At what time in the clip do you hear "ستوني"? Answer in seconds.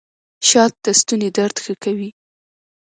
0.99-1.29